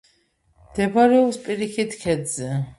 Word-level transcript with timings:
მდებარეობს 0.69 1.39
პირიქით 1.45 1.97
ქედზე. 2.03 2.53